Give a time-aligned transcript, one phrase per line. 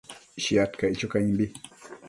[0.43, 1.51] Shiad caic cho caimbi